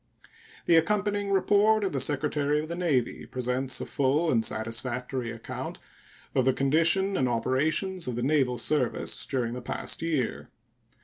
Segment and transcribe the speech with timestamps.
[0.65, 5.77] The accompanying report of the Secretary of the Navy presents a full and satisfactory account
[6.33, 10.49] of the condition and operations of the naval service during the past year.